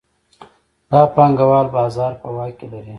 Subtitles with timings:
[0.91, 2.89] دا پانګوال بازار په واک کې لري